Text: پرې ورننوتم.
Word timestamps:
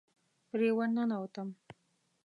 پرې 0.49 0.69
ورننوتم. 0.77 1.49